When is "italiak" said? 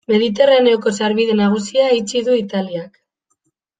2.43-2.99